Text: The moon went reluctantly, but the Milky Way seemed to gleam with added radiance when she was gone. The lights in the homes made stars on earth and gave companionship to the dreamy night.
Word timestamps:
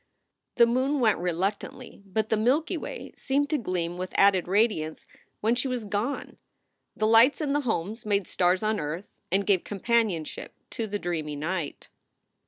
The 0.55 0.65
moon 0.65 0.99
went 0.99 1.19
reluctantly, 1.19 2.01
but 2.07 2.29
the 2.29 2.35
Milky 2.35 2.75
Way 2.75 3.13
seemed 3.15 3.51
to 3.51 3.57
gleam 3.59 3.99
with 3.99 4.13
added 4.15 4.47
radiance 4.47 5.05
when 5.41 5.53
she 5.53 5.67
was 5.67 5.85
gone. 5.85 6.37
The 6.95 7.05
lights 7.05 7.39
in 7.39 7.53
the 7.53 7.61
homes 7.61 8.03
made 8.03 8.27
stars 8.27 8.63
on 8.63 8.79
earth 8.79 9.09
and 9.31 9.45
gave 9.45 9.63
companionship 9.63 10.55
to 10.71 10.87
the 10.87 10.97
dreamy 10.97 11.35
night. 11.35 11.89